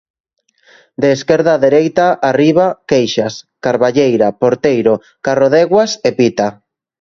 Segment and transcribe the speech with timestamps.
[1.01, 3.33] De esquerda a dereita, arriba, Queixas,
[3.65, 4.93] Carballeira, Porteiro,
[5.25, 6.47] Carrodeguas e Pita.